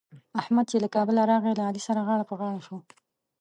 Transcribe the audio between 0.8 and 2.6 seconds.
له کابله راغی؛ له علي سره غاړه په غاړه